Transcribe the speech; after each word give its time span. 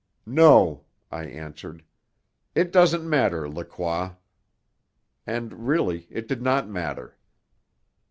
"No," 0.25 0.85
I 1.11 1.25
answered. 1.25 1.83
"It 2.55 2.71
doesn't 2.71 3.07
matter, 3.07 3.47
Lacroix." 3.47 4.13
And, 5.27 5.67
really, 5.67 6.07
it 6.09 6.27
did 6.27 6.41
not 6.41 6.67
matter. 6.67 7.19